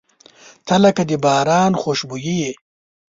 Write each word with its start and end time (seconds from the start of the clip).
•ته 0.67 0.75
لکه 0.83 1.01
د 1.09 1.11
باران 1.25 1.71
خوشبويي 1.81 2.35
یې. 2.41 2.53